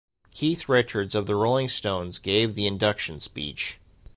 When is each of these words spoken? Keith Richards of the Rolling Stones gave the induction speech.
Keith 0.31 0.67
Richards 0.67 1.13
of 1.13 1.27
the 1.27 1.35
Rolling 1.35 1.69
Stones 1.69 2.17
gave 2.17 2.55
the 2.55 2.65
induction 2.65 3.19
speech. 3.19 3.79